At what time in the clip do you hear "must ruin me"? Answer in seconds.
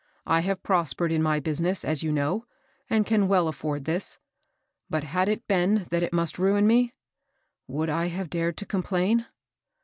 6.11-6.95